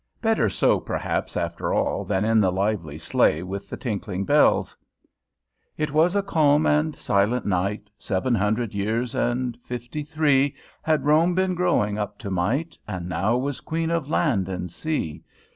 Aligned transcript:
Better 0.19 0.49
so, 0.49 0.79
perhaps, 0.79 1.37
after 1.37 1.71
all, 1.71 2.03
than 2.03 2.25
in 2.25 2.39
the 2.39 2.51
lively 2.51 2.97
sleigh, 2.97 3.43
with 3.43 3.69
the 3.69 3.77
tinkling 3.77 4.25
bells. 4.25 4.75
"It 5.77 5.91
was 5.91 6.15
a 6.15 6.23
calm 6.23 6.65
and 6.65 6.95
silent 6.95 7.45
night! 7.45 7.87
Seven 7.99 8.33
hundred 8.33 8.73
years 8.73 9.13
and 9.13 9.55
fifty 9.63 10.01
three 10.01 10.55
Had 10.81 11.05
Rome 11.05 11.35
been 11.35 11.53
growing 11.53 11.99
up 11.99 12.17
to 12.17 12.31
might, 12.31 12.79
And 12.87 13.07
now 13.09 13.37
was 13.37 13.61
queen 13.61 13.91
of 13.91 14.09
land 14.09 14.49
and 14.49 14.71
sea! 14.71 15.21